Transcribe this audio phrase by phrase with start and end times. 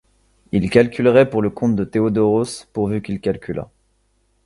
[0.51, 3.69] Il calculerait pour le compte de Theodoros, pourvu qu’il calculât.